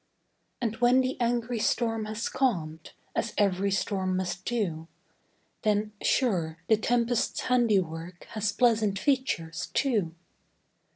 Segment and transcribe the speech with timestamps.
[0.59, 4.87] And when the angry storm has calm'd, As ev'ry storm must do,
[5.61, 10.15] Then, sure, the tempest's handiwork, Has pleasant features, too.